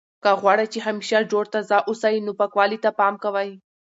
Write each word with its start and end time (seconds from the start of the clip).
که 0.23 0.31
غواړئ 0.41 0.65
چې 0.73 0.79
همیشه 0.87 1.19
جوړ 1.31 1.43
تازه 1.53 1.77
اوسئ 1.89 2.15
نو 2.25 2.31
پاکوالي 2.39 2.77
ته 2.83 2.89
پام 2.99 3.13
کوئ. 3.23 3.49